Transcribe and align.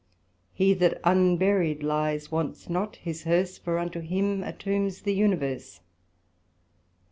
He 0.51 0.73
that 0.73 0.99
unburied 1.03 1.83
lies 1.83 2.31
wants 2.31 2.67
not 2.71 2.95
his 2.95 3.21
Herse, 3.25 3.59
For 3.59 3.77
unto 3.77 3.99
him 3.99 4.41
a 4.43 4.51
Tomb's 4.51 5.03
the 5.03 5.13
Universe. 5.13 5.81